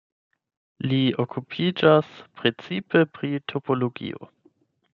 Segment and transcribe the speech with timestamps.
[0.93, 2.09] Li okupiĝas
[2.41, 4.31] precipe pri topologio.